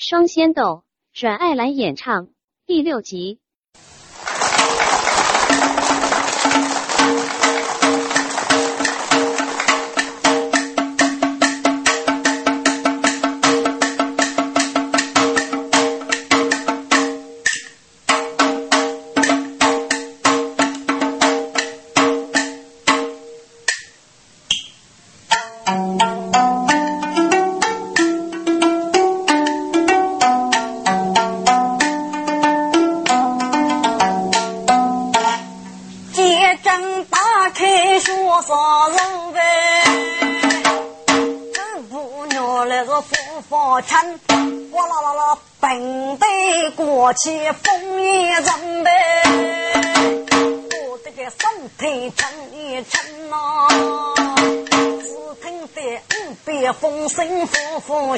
[0.00, 2.28] 双仙斗，阮爱兰演唱
[2.66, 3.40] 第六集。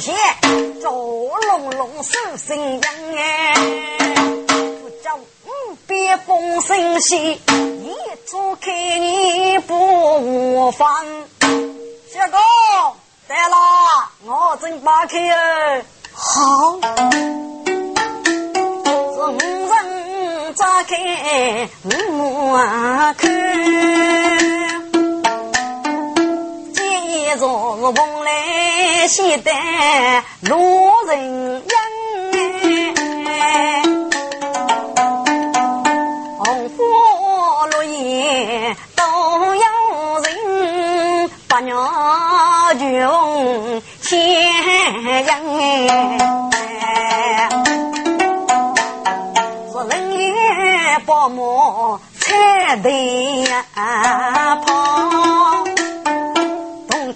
[0.00, 0.14] 呼呼响，
[0.80, 2.82] 赵龙龙声声扬
[3.16, 3.54] 哎，
[4.46, 7.38] 不叫五边风声响，一
[8.26, 11.04] 出开你不放。
[11.40, 12.38] 小哥，
[13.28, 13.56] 对了，
[14.24, 15.82] 我正把开哦，
[16.14, 16.80] 好。
[19.16, 22.54] 众人扎开目
[23.18, 23.28] 看，
[26.72, 28.24] 见着蓬
[29.00, 29.54] 莱仙丹
[30.42, 31.74] 路人烟，
[36.36, 36.76] 红花
[37.78, 39.02] 绿叶都
[39.54, 39.62] 有
[40.22, 41.74] 人，八娘
[42.78, 44.18] 穷千
[45.24, 45.30] 人。
[51.06, 53.64] 宝马彩队呀
[54.64, 54.68] 跑，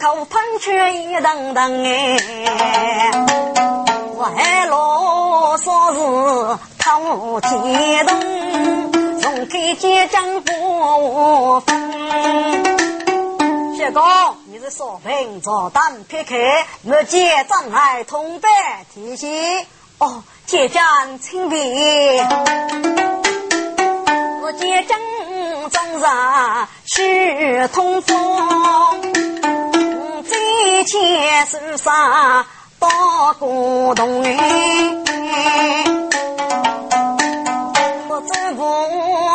[0.04, 2.18] 口喷出一等等哎，
[4.36, 11.74] 海螺说是偷天洞，从开街江不分。
[13.78, 14.02] 小哥，
[14.52, 18.52] 你是少平早当撇开，我见张来同班
[18.92, 19.66] 提携。
[19.96, 22.28] 哦，接将请便。
[24.42, 24.98] 我见正
[25.70, 29.23] 中上去通风，
[30.26, 32.46] 最前手上
[32.78, 32.88] 刀
[33.38, 35.84] 古铜哎，
[38.08, 38.64] 我这步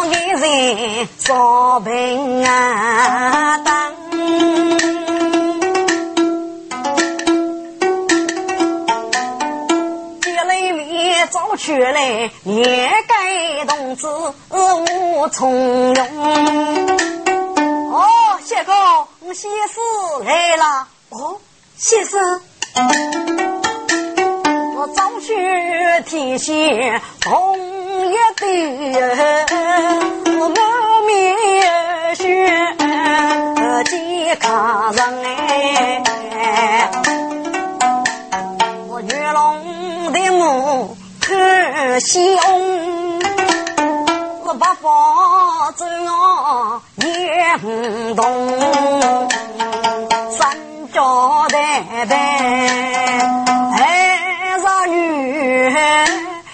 [0.05, 3.59] 一人少平安。
[11.31, 14.07] 早出来，也该同志
[14.49, 17.28] 无从容。
[18.49, 18.73] 结果，
[19.19, 20.87] 我先生来了。
[21.09, 21.39] 哦，
[21.77, 22.41] 先生，
[24.75, 25.27] 我早出
[26.07, 29.45] 天线红一对，
[30.39, 30.49] 我
[31.05, 32.25] 面血
[33.85, 36.91] 健康人哎，
[38.87, 40.97] 我月龙的母。
[41.21, 42.35] 可惜
[44.43, 46.88] 我不放走我也
[47.57, 47.67] 不
[48.15, 49.29] 动，
[50.31, 50.57] 三
[50.93, 52.15] 脚带背，
[53.73, 55.73] 还上女，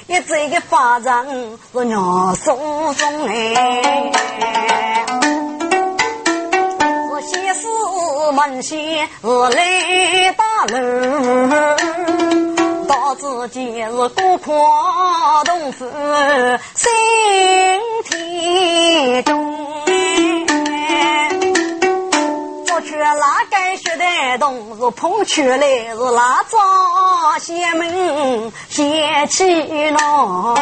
[0.07, 1.25] 一这个发展
[1.73, 2.57] 是娘手
[2.93, 5.03] 中哎，
[7.11, 7.67] 我先是
[8.31, 10.77] 门前是来打路。
[12.87, 14.53] 到自己是孤阔
[15.45, 15.85] 东府
[16.75, 16.91] 心
[18.03, 19.64] 田中，
[22.85, 24.77] 我却哪敢学得动？
[24.77, 30.55] 是碰出来是哪桩邪门邪气呢？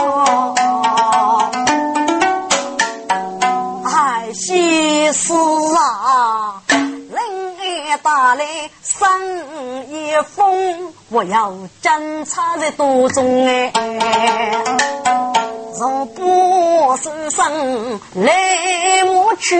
[3.84, 6.62] 哎，西施啊！
[6.70, 7.20] 人
[7.60, 8.46] 一打来
[8.82, 11.52] 生一封，我要
[11.82, 13.74] 侦查在多中哎，
[15.78, 19.58] 若不是生来我去，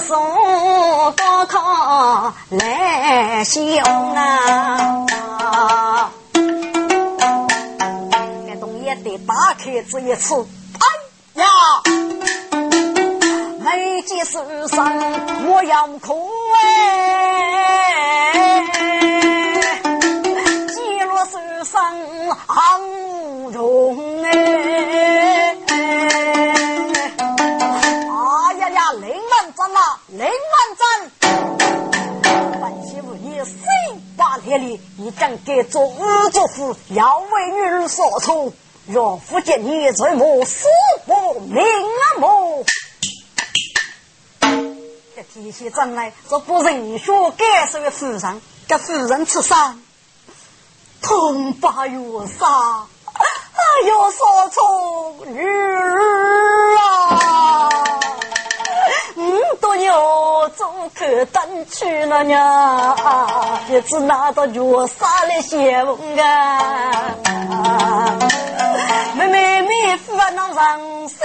[0.00, 3.84] 送高考来想
[4.14, 6.10] 啊，
[8.46, 10.46] 这东也得打开这一次，
[11.34, 11.46] 哎呀！
[13.60, 14.96] 没见世上
[15.46, 16.30] 我要哭
[34.46, 38.52] 夜，里一张给做儿做父要为女儿所从，
[38.86, 40.66] 若夫见你罪母死
[41.04, 41.62] 不瞑
[42.18, 42.64] 目。
[45.14, 49.82] 这提起真来，这不人学该是个夫人，这夫人吃伤，
[51.02, 55.40] 痛把月杀，哎呦，说错女
[61.16, 62.94] 走可等去了呢，
[63.70, 67.08] 一直拿到月杀来写文啊！
[69.16, 71.18] 妹妹妹夫啊，那人心，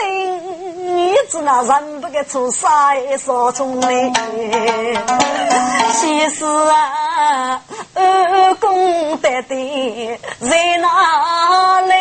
[0.86, 2.70] 你知那人不该出山
[3.18, 4.14] 少从来。
[5.92, 7.62] 其实啊，
[7.96, 11.94] 二公得的在哪里？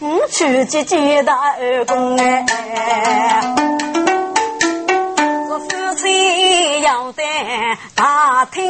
[0.00, 2.44] 你去接接大二公哎。
[5.94, 6.10] 最
[6.82, 7.22] 要在
[7.94, 8.60] 大厅，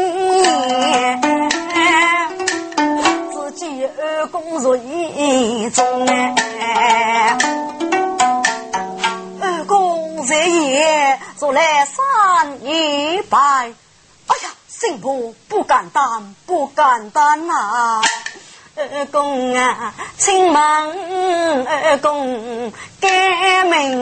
[3.33, 7.39] 自己二公如意中哎，
[9.41, 18.03] 二公在夜做来三一拜，哎呀，新婆不敢当，不敢当啊！
[18.77, 22.71] 二公啊，请问二公
[23.01, 24.02] 改名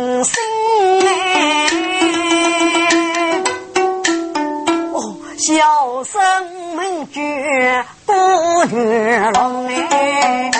[8.60, 10.50] 不月龙哎，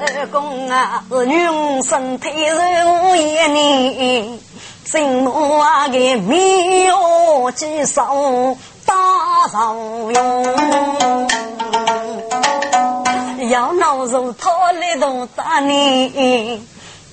[0.00, 3.20] 二公啊，女身体柔一
[3.52, 4.40] 年，
[4.84, 8.92] 心目啊个妙计手大
[9.52, 10.44] 受用，
[13.48, 16.66] 要闹如他来动打你。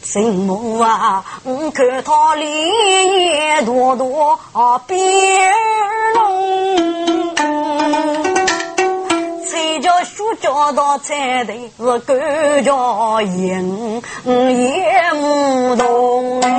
[0.04, 1.24] 什么啊？
[1.44, 2.50] 我看他脸
[3.22, 4.40] 也多多
[4.88, 5.00] 变
[6.16, 6.23] 容，
[9.46, 12.14] 才叫书教到才的是狗
[12.64, 16.50] 叫赢也不懂哎。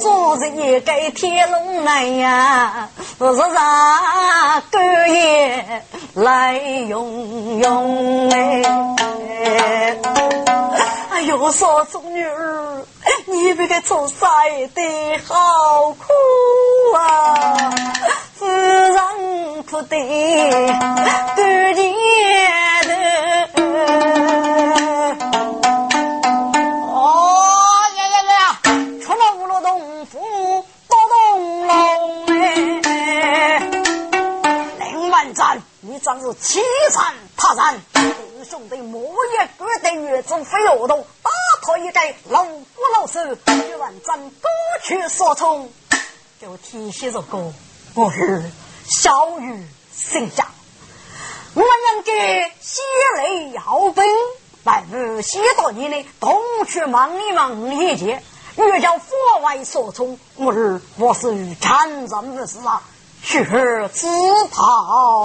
[0.00, 2.88] 做人也该天龙来呀，
[3.18, 4.78] 是啥狗
[5.08, 5.82] 也
[6.14, 8.62] 来用用哎。
[11.10, 12.84] 哎呦，少祖女儿，
[13.26, 14.26] 你这个做啥
[14.74, 14.82] 的
[15.24, 16.04] 好苦
[16.96, 17.54] 啊！
[19.84, 19.98] 夫人
[20.76, 21.92] 哭得干净
[22.86, 22.90] 的。
[26.86, 26.90] 哦
[27.96, 28.34] 呀呀呀！
[29.02, 30.18] 出了五罗洞府，
[30.88, 33.58] 多东龙哎！
[34.78, 37.80] 林万战，你真是欺山怕山。
[38.48, 41.30] 兄弟，莫也不得月中飞恶动，打
[41.62, 44.48] 他一个老虎老手，一万真歌
[44.82, 45.72] 曲所冲，
[46.40, 47.52] 就提起这个
[47.94, 48.42] 我是
[48.86, 50.46] 小雨姓张，
[51.54, 52.12] 我人给
[52.60, 52.80] 西
[53.16, 54.04] 雷要兵，
[54.64, 58.22] 来日西到你的，东去忙一忙一节，
[58.56, 62.82] 越叫佛外所冲，我日我是参战的事啊，
[63.22, 63.44] 去
[63.92, 64.08] 自
[64.50, 65.24] 讨。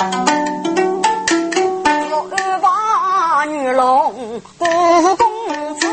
[2.29, 5.87] 二八女龙不公子，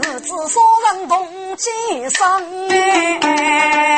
[0.00, 0.62] 日子说
[0.92, 1.70] 人同几
[2.08, 3.89] 生哎。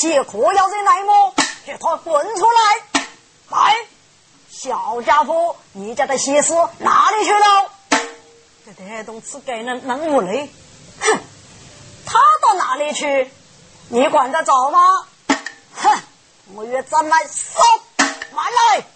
[0.00, 1.34] 这些可要人来么？
[1.66, 3.04] 给他滚出来！
[3.50, 3.76] 来，
[4.48, 7.70] 小家伙，你家的西施哪里去了？
[8.64, 10.48] 这太动吃给人能无雷？
[11.00, 11.18] 哼，
[12.06, 13.30] 他到哪里去？
[13.90, 14.80] 你管得着吗？
[15.74, 15.98] 哼，
[16.54, 17.62] 我越怎么说？
[18.32, 18.86] 慢来！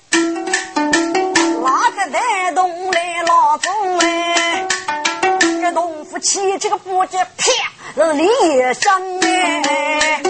[1.60, 4.66] 哪个带动来老总嘞，
[5.60, 7.52] 这农夫起这个步子，啪，
[7.94, 8.26] 是李
[8.72, 10.22] 生哎！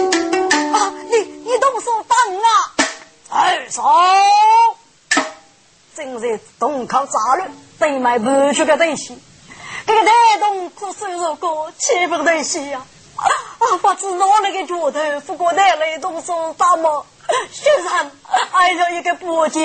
[6.87, 9.17] 靠杂乱，对卖不出个东西，
[9.85, 12.81] 这个带动苦手如果岂不东西呀？
[13.15, 13.25] 啊，
[13.81, 17.05] 不知哪那个脚头，不过带来动手打么？
[17.51, 18.11] 学生
[18.51, 19.59] 挨着一个步子。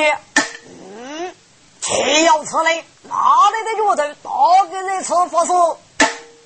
[1.81, 2.85] 岂要此类？
[3.03, 3.15] 哪
[3.51, 4.15] 里的脚头？
[4.23, 5.53] 大给人吃不是？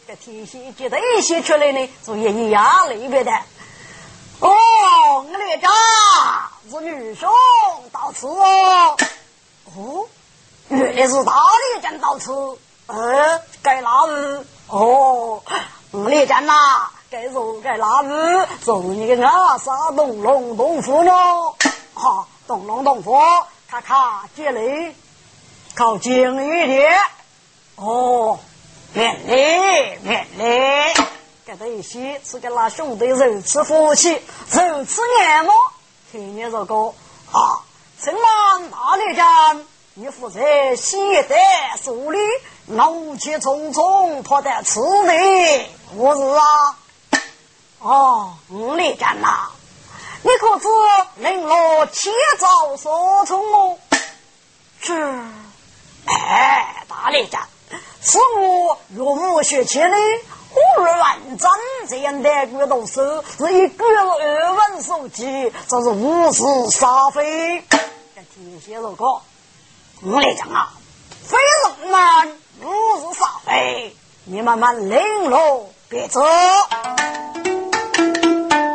[0.06, 3.32] 这天仙接的一些出来呢，注意压里边的。
[4.40, 4.50] 哦，
[5.22, 5.70] 我列长
[6.70, 7.30] 是女兄
[7.92, 8.96] 到此哦。
[9.76, 10.06] 哦，
[10.68, 12.33] 原来是大列长到此。
[12.87, 14.44] 呃，该哪日？
[14.68, 15.42] 哦，
[15.92, 18.47] 五列长呐，该说该哪日？
[18.62, 21.12] 做你个阿萨东龙洞府呢？
[21.94, 23.18] 哈，东龙洞府，
[23.71, 24.94] 咔咔接雷，
[25.75, 26.99] 靠近一点。
[27.76, 28.38] 哦，
[28.92, 31.04] 免礼免礼。
[31.47, 34.11] 给他一些是给那兄弟如此福气，
[34.50, 35.50] 如此眼目。
[36.11, 36.75] 听你这个
[37.33, 37.61] 啊，
[38.00, 39.64] 城南大列战，
[39.96, 40.40] 你负责
[40.74, 41.36] 西德
[41.80, 42.18] 树立，
[42.66, 46.42] 怒气冲冲跑到此地，我是啊。
[47.78, 49.50] 哦，五列战呐，
[50.22, 50.66] 你可知
[51.18, 53.78] 令我千招所冲哦？
[54.82, 54.92] 这，
[56.06, 57.42] 哎，大列战。
[58.02, 59.96] 是我若无学起来，
[60.50, 61.48] 胡乱战
[61.88, 67.64] 这样的骨头手，是一个二万手机，这是无事杀非。
[68.34, 69.22] 天蝎如果
[70.06, 70.70] 我来讲啊，
[71.23, 71.38] 非
[71.80, 76.20] 人们无事杀非，你慢慢领路别走。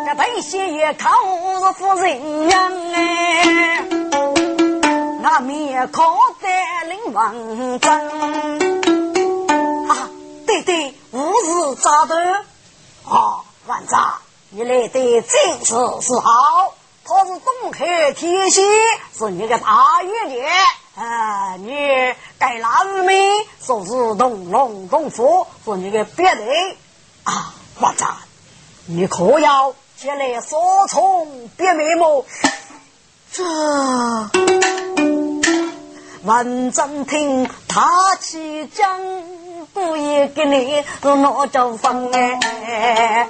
[0.07, 3.85] 这本些也看我是夫人样哎，
[5.21, 6.47] 那面靠得
[6.87, 8.59] 领王真。
[10.47, 12.15] 对对，五日扎头
[13.05, 14.13] 啊，万丈，
[14.49, 16.73] 你来的正是时好。
[17.05, 18.63] 他是东海天仙，
[19.17, 20.47] 是你的大月姐
[20.99, 21.73] 啊，你
[22.37, 23.29] 该哪日没？
[23.61, 26.75] 说是东龙东府，是你的别人
[27.23, 28.17] 啊，万丈，
[28.85, 32.25] 你可要前来说从别名么？
[33.31, 33.43] 这
[36.25, 38.99] 万丈听他起讲。
[39.71, 43.29] 不也给你拿着分哎，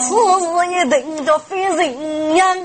[0.00, 2.58] 此事一定着非人样，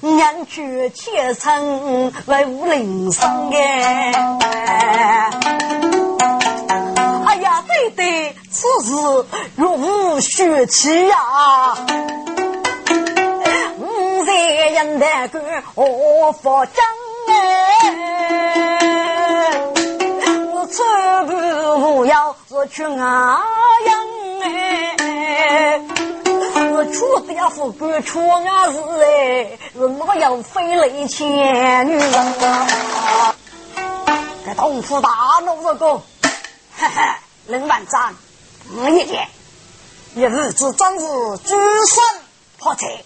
[0.00, 4.12] 娘去妾成来无灵生哎。
[7.26, 8.92] 哎呀，对对，此事
[9.56, 11.16] 若无血气呀，
[13.78, 15.40] 五在人的个
[15.74, 16.84] 我发张
[17.28, 17.34] 哎。
[20.70, 20.82] 此
[21.26, 21.32] 不
[21.80, 23.40] 无要是去安阳
[24.42, 25.80] 哎，
[26.86, 33.34] 出的富贵出安日哎，是我要飞雷千女人啊！
[34.44, 35.10] 这东府大
[35.44, 35.96] 怒这个，
[36.76, 38.14] 哈哈，冷万章，
[38.76, 39.28] 我一见，
[40.14, 42.02] 一日之真是举身
[42.58, 43.04] 破财，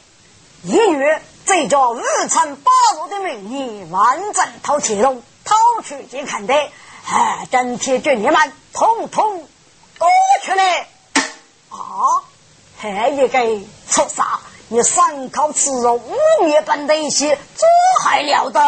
[0.62, 6.54] 一月再叫日产八路的名义，完整掏钱龙，掏去见看的。
[6.54, 9.48] 哎，整体军你们统统
[9.98, 10.08] 过
[10.44, 10.86] 去来！
[11.70, 12.22] 啊，
[12.82, 13.38] 还一个
[13.88, 14.26] 畜生！
[14.66, 17.64] 你三口吃肉，污蔑本地些，这
[18.02, 18.60] 还了得？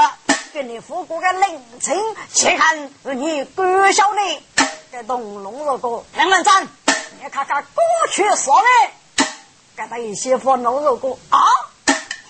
[0.52, 2.00] 给你父过个领情，
[2.32, 4.42] 且看你哥晓得。
[4.92, 9.24] 这东龙肉锅两万张，你看看过去说的，
[9.74, 11.40] 给他一些火龙肉锅啊！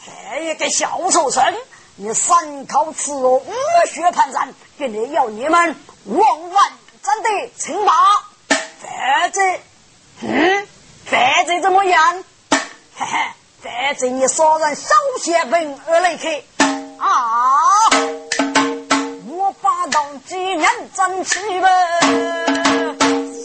[0.07, 1.55] 还一个小畜生！
[1.97, 3.53] 你三口吃肉，污
[3.93, 5.76] 血盘山，给你要你们！
[6.07, 6.73] 王万
[7.03, 7.93] 真的请马，
[8.81, 9.59] 反正，
[10.23, 10.67] 嗯，
[11.07, 12.25] 反正怎么样？
[12.97, 13.19] 嘿嘿，
[13.63, 16.43] 反正你杀人少血本而来去
[16.99, 17.11] 啊！
[19.29, 21.69] 我把当几人争气呗，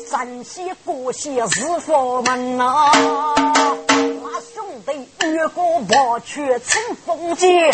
[0.10, 7.72] 山西过些是佛门呐，那兄弟越过八去乘风剑，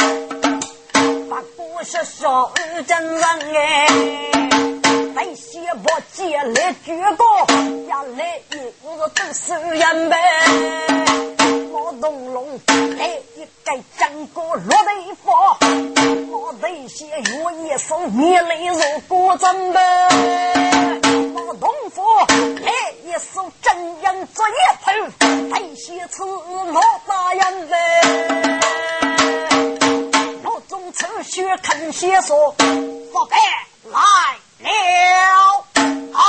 [1.29, 3.23] 把过些小二真人
[3.55, 4.74] 哎。
[5.15, 7.47] 那些我借来举高，
[7.87, 10.17] 下来一个都是人呗。
[11.71, 12.59] 毛东龙
[12.97, 13.07] 来
[13.37, 15.57] 一个张过落地方，
[16.29, 17.23] 我那些月
[17.63, 20.99] 夜手面来如果真呗。
[21.33, 22.03] 毛东府
[22.65, 22.73] 来
[23.05, 24.51] 一手真人做一
[24.83, 24.91] 头，
[25.49, 27.73] 那些次老大人呗。
[30.43, 32.53] 老中抽血看血说，
[33.13, 33.37] 发白
[33.85, 33.99] 来。
[34.59, 35.65] 了
[36.13, 36.23] 啊！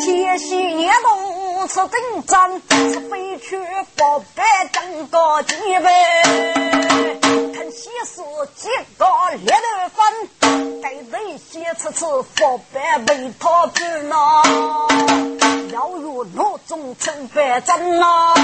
[0.00, 3.58] 天喜年冬吃真战，是飞去
[3.96, 4.42] 宝贝
[4.72, 5.88] 登高几倍。
[7.54, 8.22] 看西施
[8.54, 8.68] 几
[8.98, 9.06] 个
[9.36, 14.42] 列头分，该人先吃吃宝贝被他治呐。
[15.72, 18.34] 要入罗中称白真呐，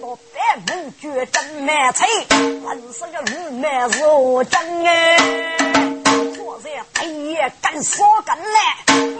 [0.00, 5.59] 宝贝文具真满菜，本是个日满肉真哎。
[6.50, 8.58] 我这半夜干啥干嘞？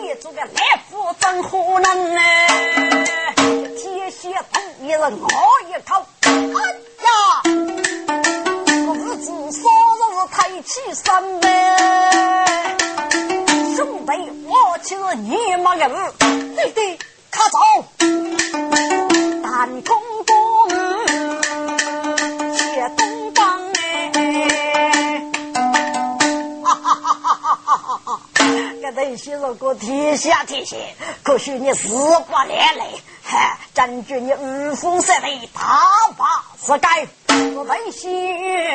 [0.03, 0.51] 你做个来
[0.91, 2.21] 福真可能呢？
[3.77, 5.29] 天蝎同一人我
[5.69, 6.29] 一口，哎
[7.07, 7.13] 呀，
[8.85, 9.63] 我日子啥
[9.95, 11.47] 日是太气生呗？
[13.77, 14.11] 兄弟，
[14.49, 16.13] 我其实你妈个日，
[16.57, 16.99] 对对，
[17.31, 17.59] 卡走，
[19.45, 20.35] 但公公。
[28.93, 30.77] 那些如果天下天下，
[31.23, 32.83] 可许你死不连累，
[33.25, 35.61] 哈，占据你五峰山的大
[36.17, 37.09] 把世界，
[37.55, 38.11] 我为兄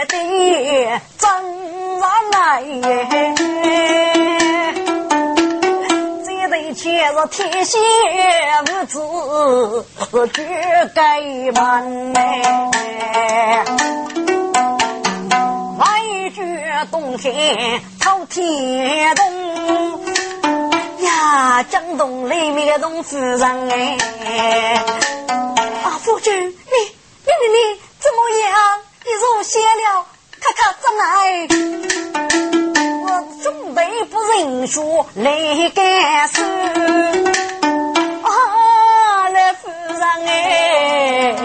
[0.07, 0.15] 弟
[1.17, 1.27] 真
[2.31, 3.33] 来耶！
[6.25, 7.77] 这对妾是天下
[8.61, 11.19] 无子，是绝该
[11.51, 13.65] 门哎，
[16.37, 20.05] 外绝东天讨天东。
[21.01, 24.75] 呀，江东里面的东夫人哎，
[25.83, 26.57] 啊，夫君，你你
[27.25, 27.57] 你你
[27.99, 28.51] 怎么样？
[29.05, 30.05] 你入邪了？
[30.41, 31.47] 看看怎来？
[33.01, 33.05] 我
[33.41, 36.43] 准备不认输来干事
[38.23, 41.41] 啊，来夫人哎，是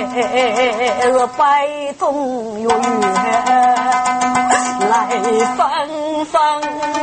[4.91, 7.01] 百中有缘来分分。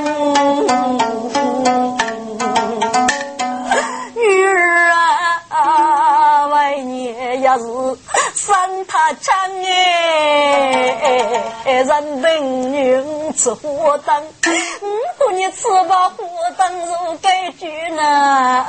[7.58, 8.17] 是
[8.48, 9.36] 三塔枪
[9.66, 14.24] 哎，人等女吃火灯，
[14.80, 14.88] 如
[15.18, 16.24] 果你吃饱火
[16.58, 18.66] 灯如该句呢，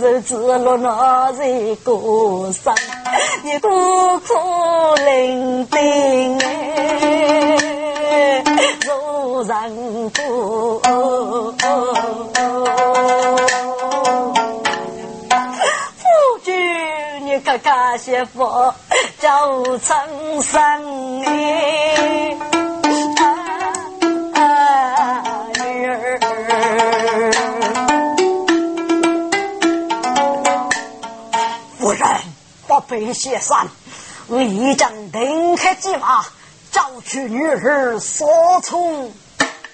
[0.00, 1.44] 日子落那在
[1.84, 2.74] 过上，
[3.42, 3.68] 你苦
[4.20, 4.34] 苦
[5.04, 5.76] 伶仃
[8.08, 8.42] 哎，
[8.86, 10.80] 如人过。
[17.62, 18.72] 家媳妇
[19.22, 22.36] 叫陈生哎，
[25.54, 26.18] 女儿，
[31.78, 32.02] 夫人
[32.66, 33.68] 不必谢山，
[34.26, 36.26] 我已经定开计划，
[36.72, 38.28] 找去女儿所
[38.64, 39.12] 从。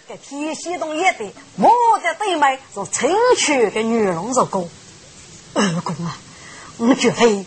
[0.07, 4.69] 这天西东也得，我的对妹是清去的女龙肉公，
[5.55, 6.19] 二公啊，
[6.77, 7.47] 我绝非。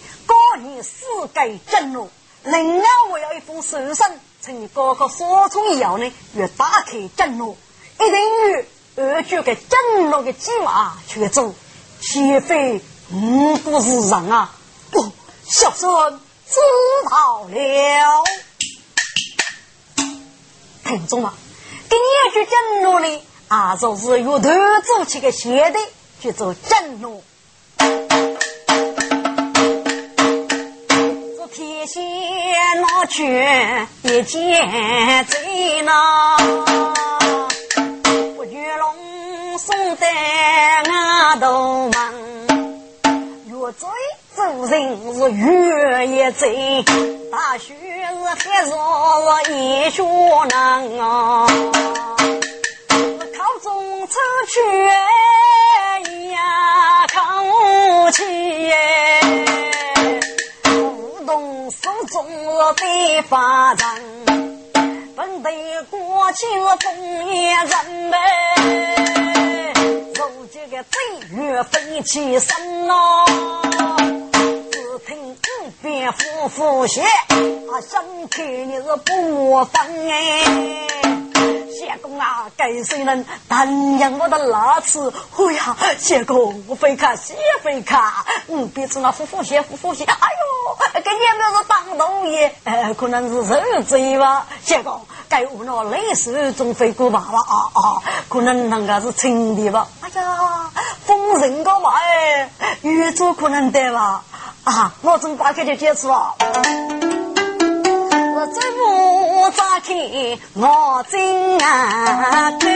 [0.81, 2.09] 高你四界震怒，
[2.43, 4.05] 另外我要一封书信，
[4.41, 7.55] 请你哥哥所从要呢，越打开震怒，
[7.95, 8.65] 一定与
[8.95, 11.53] 二舅的震怒的计划去做，
[11.99, 12.81] 岂非
[13.13, 14.55] 五不是人啊？
[14.89, 15.11] 不，
[15.43, 16.59] 小孙知
[17.09, 18.23] 道了。
[20.83, 21.33] 听众啊，
[21.89, 24.49] 第二句震怒呢，啊，就是由头
[24.83, 25.79] 做起个写的，
[26.19, 27.23] 去做震怒。
[31.81, 32.03] 天仙
[32.79, 33.25] 那去
[34.03, 36.37] 一见贼呐，
[38.35, 40.07] 不玉龙送在
[40.83, 41.91] 俺头门，
[43.47, 43.89] 越追
[44.35, 46.85] 走人是越一贼，
[47.31, 48.15] 大雪是
[48.47, 50.03] 黑若是一雪
[50.51, 51.47] 难啊，
[53.35, 54.13] 考中出
[54.47, 54.59] 去
[56.29, 56.37] 呀，
[57.11, 58.21] 考起
[58.67, 59.10] 耶。
[61.71, 62.27] 手中
[62.75, 63.97] 的法杖，
[65.15, 66.45] 本得过去
[66.81, 69.73] 风也人呗，
[70.15, 70.89] 如今个贼
[71.35, 73.25] 月飞起身哦，
[74.71, 81.20] 只听五边呼呼响，啊，身体你是不分哎。
[81.87, 85.11] 相公啊，该谁能担养我的拉次？
[85.35, 87.99] 哎呀，相公，我非看，谢非看，
[88.47, 94.45] 嗯，别子那呼呼谢呼呼谢，哎呦，跟你们是当头爷，呃，可能是受罪吧？
[94.63, 99.87] 相公，该我那类似中非过罢了啊啊，可能那个是亲的吧？
[100.01, 100.69] 哎呀，
[101.03, 102.47] 封人高嘛，哎，
[102.81, 104.23] 越做可能得吧？
[104.65, 106.35] 啊，我从打开就解释了。
[108.53, 109.00] 这不
[109.81, 112.69] 咋听我真啊看，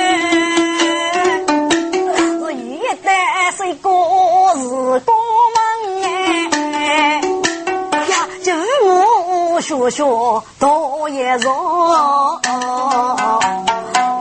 [2.42, 4.60] 是一代是过是
[5.02, 5.14] 过
[5.54, 5.58] 门
[6.04, 7.22] 哎
[8.10, 8.14] 呀，
[8.44, 8.54] 就
[8.88, 10.04] 我学学
[10.60, 12.42] 多一容，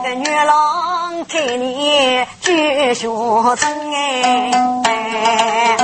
[0.03, 3.07] 个女郎看你绝学
[3.55, 5.75] 真哎，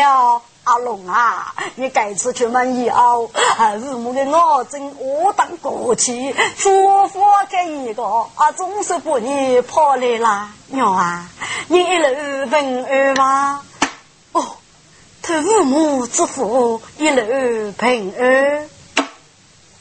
[0.00, 8.02] 了，阿龙啊，你改次出门以后，还是我的脑筋我当过去，祝福给一个
[8.34, 11.28] 啊，总是把你跑来了，娘啊，
[11.68, 13.62] 你一路平安吗？
[14.32, 14.46] 哦，
[15.22, 18.68] 他父母之福一路平安。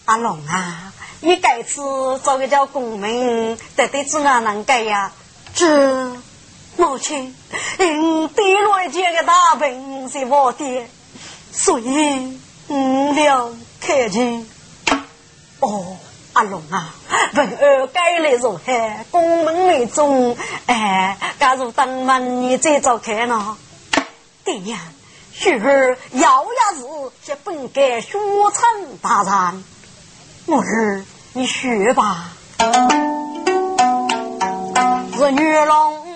[0.05, 1.82] 阿龙啊，你改次
[2.19, 5.12] 做个叫公民，得得子哪能改呀？
[5.53, 6.12] 这。
[6.80, 7.36] 母亲，
[7.78, 10.88] 嗯，第一件个大病是我的，
[11.52, 12.39] 所以
[12.70, 14.50] 嗯了开心。
[15.60, 15.98] 哦，
[16.32, 16.96] 阿龙啊，
[17.34, 18.62] 文儿该来如何？
[19.12, 20.38] 宫门为重，
[20.68, 23.58] 哎，假如当门你再走开呢？
[24.46, 24.80] 爹娘，
[25.34, 26.82] 旭儿咬牙是
[27.22, 29.65] 些本该学成大人，
[30.46, 32.30] 我儿你学吧，
[35.18, 36.09] 是女郎。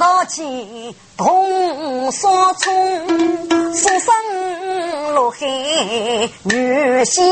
[0.00, 5.46] 到金东山村，书生落海
[6.44, 7.22] 女仙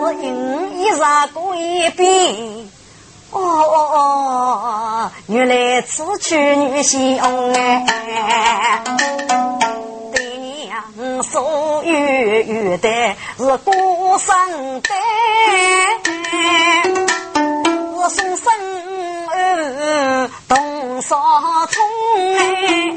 [0.00, 0.96] 我因一日
[1.34, 2.70] 过一遍，
[3.32, 8.82] 哦哦哦，原来此去女仙翁哎。
[10.14, 10.24] 对
[10.64, 14.88] 娘所有有的是孤生的，
[17.94, 18.61] 我送生。
[21.02, 21.18] 少
[21.66, 21.82] 聪
[22.26, 22.94] 哎，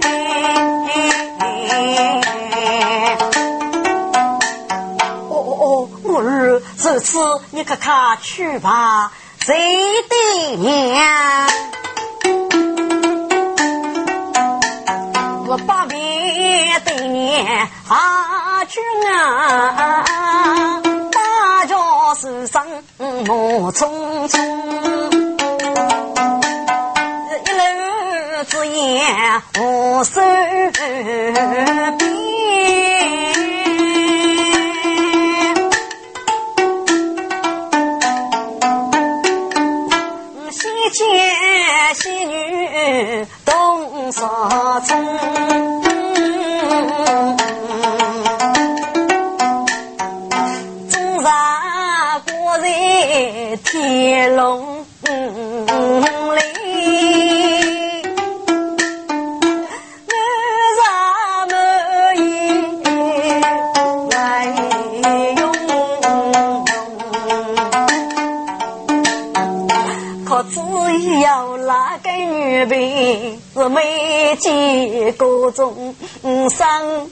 [5.30, 7.18] 哦哦哦，我儿，这次
[7.52, 9.56] 你可看去吧，谁
[10.10, 10.16] 的
[10.58, 11.48] 娘？
[15.48, 15.98] 我把别
[16.86, 21.76] 的娘阿君啊，大家
[22.20, 24.05] 是生我匆
[28.96, 30.22] 只言无手
[30.72, 30.80] 边，
[40.50, 41.04] 西见
[41.96, 44.10] 西女东
[76.66, 77.12] 生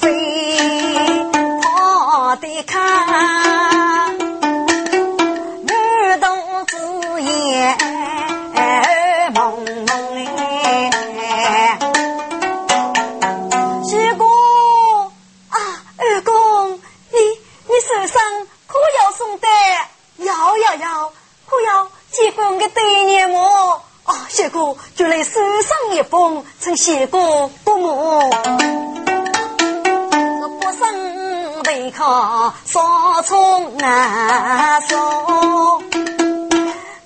[0.00, 1.26] 是非，
[1.60, 4.16] 他的看，
[5.62, 5.72] 女
[6.20, 7.76] 动子言
[9.34, 9.90] 梦梦
[17.80, 18.22] 手上
[18.66, 19.46] 可要送的，
[20.18, 21.12] 要要要，
[21.46, 23.82] 可要结婚的对年么？
[24.04, 28.69] 啊，谢哥就来手上一封，请谢哥不母。
[32.00, 35.82] 靠少葱啊少，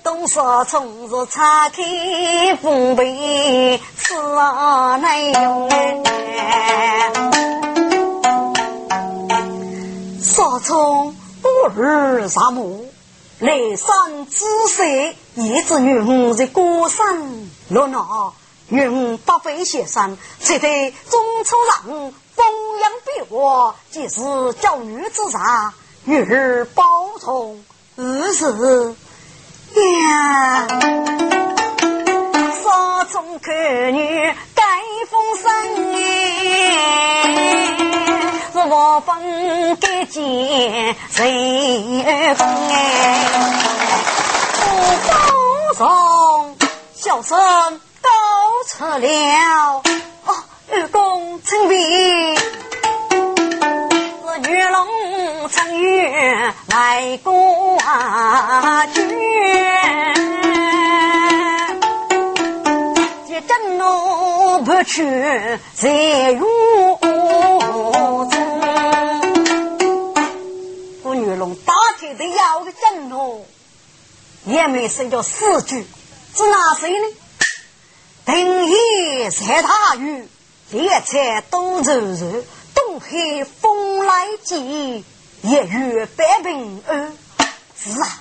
[0.01, 5.69] 东少葱是拆开风被吃来用
[10.21, 12.89] 少聪不日上母，
[13.39, 18.01] 来生之岁，一子女儿在孤身落难，
[18.69, 22.45] 愿八辈先生才得中初上奉
[22.81, 24.21] 养别我，即是
[24.61, 26.83] 教育之上，女儿保
[27.19, 27.63] 重
[27.95, 28.95] 儿子
[30.01, 30.67] 呀。
[32.63, 34.63] 少聪看女盖
[35.09, 36.01] 风声哎。
[38.67, 43.29] 我分给见谁分哎？
[44.57, 44.61] 不
[45.07, 45.07] 放
[45.75, 46.57] 松，
[46.95, 48.09] 小生都
[48.67, 49.83] 辞了。
[50.75, 52.35] 哦，二公请便。
[54.35, 54.85] 是玉龙
[55.49, 57.77] 曾与为国
[58.93, 59.07] 君，
[63.27, 65.05] 这真怒不去
[65.75, 66.45] 在如
[66.99, 68.35] 中。
[71.01, 73.47] 郭女龙打开的要个真怒，
[74.45, 75.87] 也没谁叫四句，
[76.35, 77.07] 是哪谁呢？
[78.25, 80.27] 等夜晒大雨，
[80.71, 85.03] 夜菜都热热，东海风来急。
[85.43, 87.15] 夜月百平安，
[87.77, 88.19] 是啊，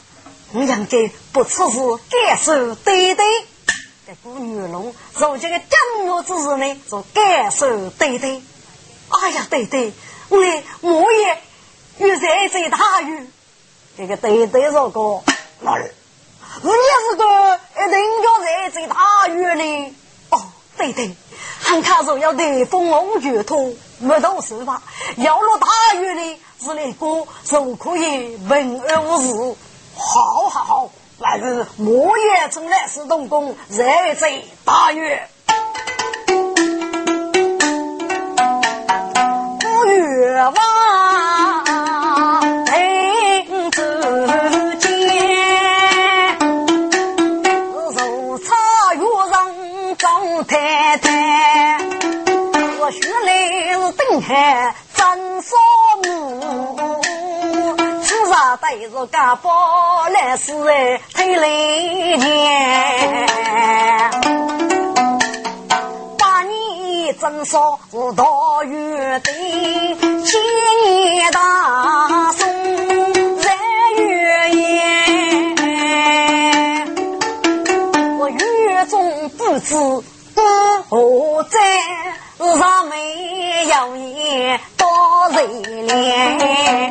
[0.52, 3.24] 我应该不出事，感受对对。
[4.06, 8.42] 这姑女龙做这个江湖之事呢，做感受对对。
[9.08, 9.92] 哎呀，对对，
[10.28, 10.38] 我
[10.82, 11.38] 我也
[11.98, 13.26] 遇在这大雨。
[13.96, 15.24] 这个对对说过，
[15.60, 15.94] 老儿，
[16.62, 19.94] 我也是个一定要在这大雨呢。
[20.28, 21.14] 哦，对对，
[21.64, 24.82] 还看说要对风龙雨土，没到事吧？
[25.16, 25.66] 要落大
[25.98, 26.38] 雨呢。
[26.60, 29.58] 是那个就可以文而无事，
[29.94, 35.28] 好好好，来日莫言从来是动工，热贼大月，
[39.60, 40.54] 古月望
[54.44, 54.74] 是登海。
[54.92, 55.56] 三嫂
[56.02, 57.00] 母，
[58.02, 59.50] 此日对着家宝
[60.08, 60.52] 来是
[61.14, 61.48] 推来
[62.16, 63.26] 年，
[66.18, 68.24] 八年真说是大
[68.64, 69.32] 月的，
[70.24, 70.40] 千
[70.84, 72.42] 年大宋
[73.40, 73.50] 在
[73.96, 74.62] 月夜，
[78.18, 79.74] 我月中不知
[80.90, 81.42] 何
[82.54, 82.60] 在。
[82.60, 82.96] 上没
[83.66, 84.86] 有一多
[85.30, 86.90] 人脸，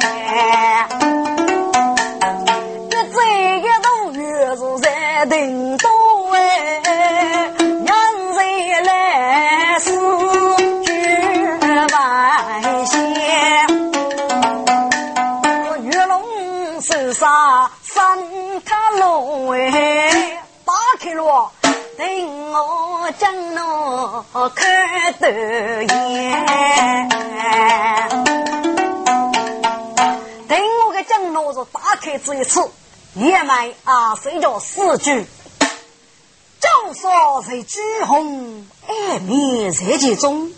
[24.34, 25.30] 侬开得
[25.84, 27.08] 眼，
[30.48, 32.68] 等我个将侬是打开这一次，
[33.14, 35.28] 也买啊，谁叫四句？
[36.60, 37.12] 江山
[37.48, 40.52] 在朱红，爱面在其中。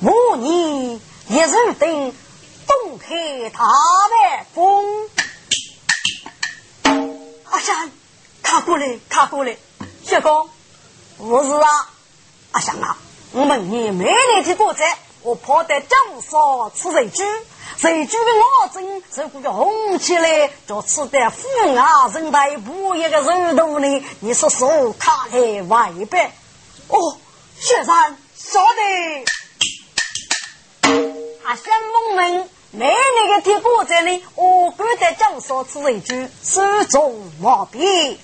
[0.00, 2.12] 我年一人等
[2.66, 3.60] 东海大
[4.10, 5.08] 白风。
[7.48, 7.90] 阿香，
[8.42, 9.56] 看过来，看过来，
[10.02, 10.48] 小哥。
[11.16, 11.88] 不是啊，
[12.52, 12.96] 阿香啊，
[13.32, 14.82] 我问你，每年的过节，
[15.22, 17.22] 我跑得江上吃水猪，
[17.76, 21.38] 水猪的老真，如果叫红起来，就吃得虎
[21.76, 24.04] 牙人带不一个肉头呢？
[24.18, 26.32] 你说说，看来外边
[26.88, 27.16] 哦，
[27.60, 29.24] 雪山晓得，
[31.44, 31.72] 阿香
[32.10, 32.96] 我们每年
[33.36, 38.18] 的天过节呢，我赶在江上吃水猪，手中毛笔。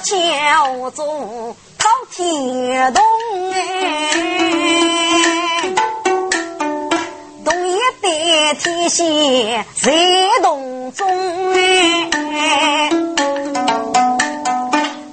[0.00, 3.02] 叫做讨天东
[3.52, 3.58] 哎，
[7.44, 9.92] 东一代天仙在
[10.42, 11.06] 洞中
[11.54, 12.90] 哎，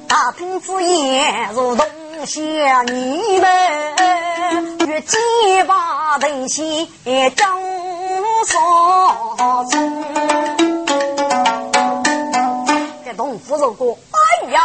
[0.08, 1.86] 大平之言如同
[2.25, 5.17] 仙女们，越几
[5.67, 6.89] 把东西
[7.36, 7.62] 江
[8.47, 8.60] 上
[9.69, 10.03] 中，
[13.05, 13.97] 这东府如果。
[14.51, 14.62] 呀，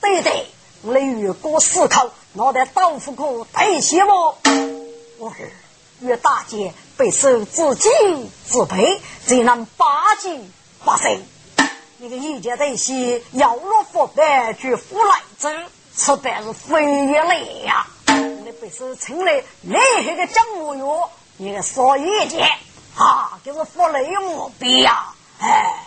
[0.00, 0.46] 对对，
[0.82, 4.34] 我来越过思考，脑袋豆腐裤太羡慕。
[5.18, 5.52] 我儿
[6.00, 7.88] 岳大姐被受自己
[8.46, 10.52] 自卑，才能八斤
[10.84, 11.22] 八胜。
[11.98, 15.48] 一个一家这些要落福白去福来走，
[15.96, 17.86] 吃饭是非也累呀。
[18.08, 22.46] 你被受称为厉害的江湖哟，一个少一件
[22.96, 25.14] 啊，就是福来无比呀。
[25.40, 25.86] 哎，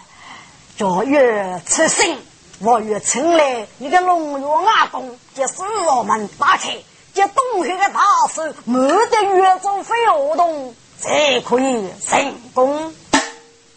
[0.77, 2.19] 叫越吃心。
[2.61, 6.75] 我越请来一个龙月阿公，将所罗门打开，
[7.13, 8.01] 将东海的大
[8.35, 12.93] 手没得越州飞活动，才可以成功。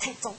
[0.01, 0.35] 听众，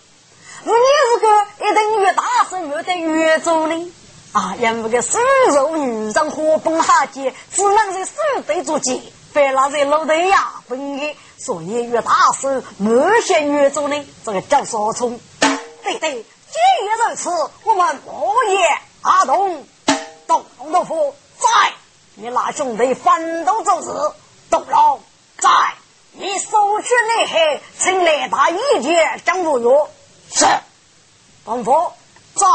[0.65, 3.91] 我你是个一等越大手没得越州呢？
[4.33, 5.19] 啊，因为个瘦
[5.55, 8.11] 肉女人活蹦哈结，只能在手
[8.45, 8.99] 对着剑，
[9.31, 15.17] 别拉在楼台呀分开，所以越大手没些越州呢，这个叫啥冲？
[15.81, 16.25] 对对。
[16.53, 18.59] 今日如此，我们不也
[19.01, 19.65] 阿东
[20.27, 21.73] 东龙豆腐在，
[22.13, 23.87] 你那兄弟反斗做事，
[24.51, 25.01] 东龙
[25.39, 25.49] 在，
[26.11, 29.87] 你收取内海，请来打一节张如玉。
[30.31, 30.45] 是，
[31.43, 31.91] 东府
[32.35, 32.45] 在，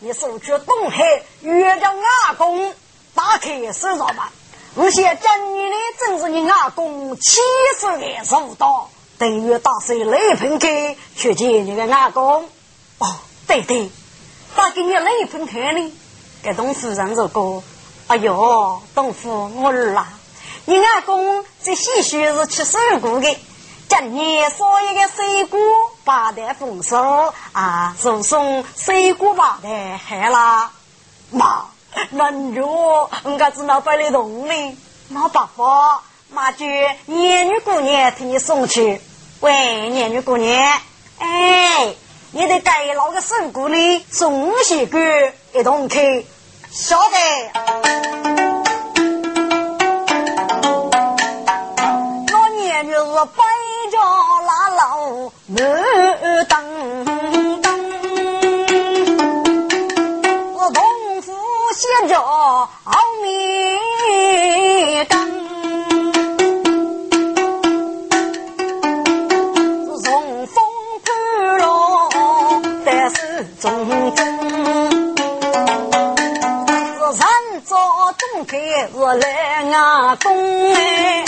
[0.00, 1.86] 你收取东海，约着
[2.26, 2.74] 阿公
[3.14, 4.32] 打开手上吧。
[4.74, 7.40] 我现真你的正是你阿公七
[7.78, 12.48] 十二寿到，等于打碎雷盆开，去见你的阿公。
[12.98, 13.16] 哦，
[13.48, 13.90] 对对，
[14.54, 15.92] 打给你雷盆开呢？
[16.42, 17.64] 给东夫人说过，
[18.06, 20.06] 哎呦，东夫我儿啊，
[20.66, 23.36] 你阿公这喜许是吃水果的，
[23.88, 25.58] 今年所有的水果
[26.04, 30.70] 八袋丰收啊，就送水果八袋海啦。
[31.30, 31.64] 妈，
[32.10, 34.76] 能着我该只能摆来动呢，
[35.08, 36.66] 没办法，妈就
[37.06, 39.00] 年女姑娘替你送去。
[39.40, 40.80] 喂，年女姑娘，
[41.18, 41.94] 哎。
[42.38, 44.96] 你得给老个孙姑呢送些歌
[45.54, 46.24] 一同去，
[46.70, 47.16] 晓得？
[52.32, 53.42] 老年月是背
[53.90, 53.98] 着
[54.46, 55.58] 那老满
[79.14, 81.24] 来阿公哎，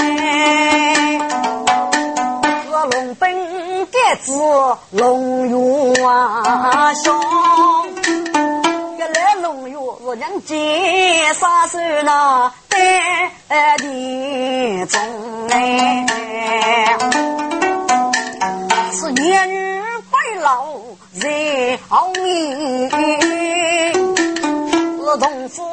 [2.65, 4.33] 是龙本盖子
[4.91, 7.19] 龙云啊香，
[8.99, 9.81] 原来龙云是
[10.21, 15.01] 人间杀手那在地中
[15.51, 16.07] 哎，
[18.93, 20.67] 是年白老。
[21.21, 21.29] 在
[21.89, 22.89] 后面，
[23.91, 25.65] 是同父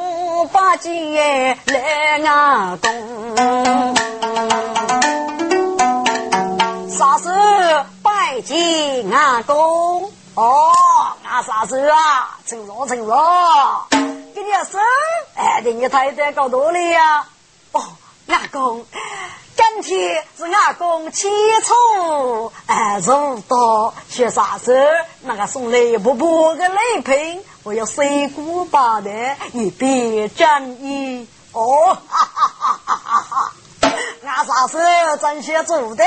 [0.52, 3.36] 八戒来阿公，
[6.88, 7.28] 啥时
[8.02, 10.10] 拜见阿公？
[10.34, 10.72] 哦，
[11.24, 12.38] 阿啥时啊？
[12.46, 13.86] 请坐，请坐。
[13.90, 14.80] 给你说，
[15.34, 17.26] 哎，给你太太搞多了呀？
[17.72, 17.82] 哦，
[18.28, 18.86] 阿公。
[19.58, 21.28] 今天是阿公起
[21.64, 24.80] 初哎入道学啥子？
[25.22, 29.10] 那个送来不薄的礼品，我要水果包的，
[29.54, 31.26] 以便战衣。
[31.50, 33.52] 哦，哈哈哈哈哈哈！
[34.24, 34.78] 俺啥子
[35.20, 36.04] 真些做的？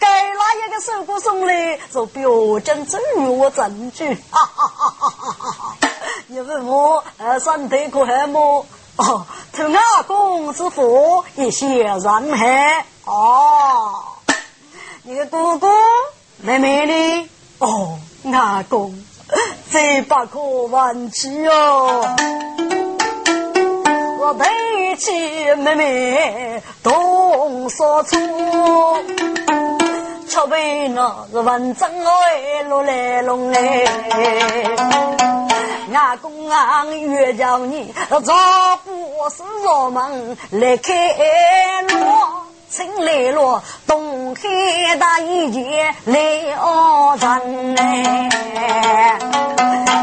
[0.00, 4.16] 给哪一个水果送来，就表证证明我证据。
[4.32, 5.76] 哈哈哈哈哈哈！
[6.26, 8.66] 你问我呃身体可好么？
[8.96, 13.92] 哦，从阿公之父一些人海哦，
[15.02, 15.68] 你的哥哥
[16.38, 17.28] 妹妹呢？
[17.58, 17.98] 哦，
[18.32, 18.94] 阿公
[19.72, 22.16] 这不可忘记哦，
[24.20, 25.10] 我对起
[25.56, 28.16] 妹妹动所处，
[30.28, 35.23] 却为那是文章爱落来龙哎。
[35.94, 38.90] 阿公啊，越叫你早不
[39.30, 40.92] 是我们来开
[41.82, 41.96] 路，
[42.68, 46.18] 请来了东海大一姐来
[46.60, 49.18] 哦人哎，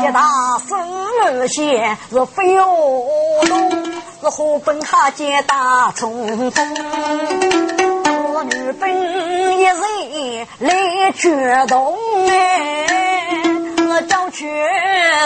[0.07, 0.21] 一大
[0.67, 3.03] 手线是飞哦
[3.47, 3.69] 东，
[4.21, 6.73] 是河本哈见大冲锋，
[8.33, 8.89] 我女本
[9.59, 11.97] 一人来决动
[12.29, 13.10] 哎。
[14.01, 14.49] 我叫去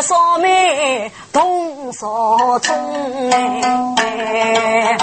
[0.02, 2.76] 扫眉动扫冲
[3.32, 4.98] 哎，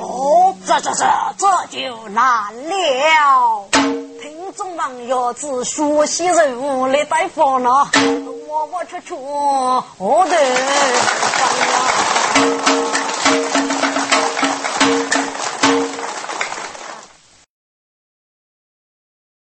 [0.00, 1.04] 哦，这这这
[1.36, 2.24] 这就难
[2.66, 3.68] 了。
[3.72, 7.90] 听众朋友只学习任务来带风了，
[8.48, 9.14] 我我出出
[9.98, 10.34] 我的